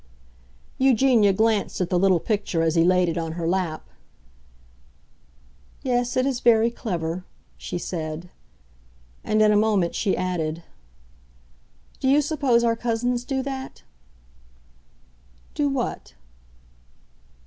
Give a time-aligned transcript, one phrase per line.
[0.79, 3.87] Eugenia glanced at the little picture as he laid it on her lap.
[5.83, 7.23] "Yes, it is very clever,"
[7.55, 8.31] she said.
[9.23, 10.63] And in a moment she added,
[11.99, 13.83] "Do you suppose our cousins do that?"
[15.53, 16.15] "Do what?"